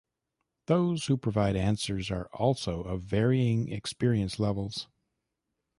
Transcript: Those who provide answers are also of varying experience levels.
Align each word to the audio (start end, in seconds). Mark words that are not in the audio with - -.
Those 0.65 1.05
who 1.05 1.15
provide 1.15 1.55
answers 1.55 2.09
are 2.09 2.27
also 2.33 2.81
of 2.81 3.03
varying 3.03 3.71
experience 3.71 4.39
levels. 4.39 4.87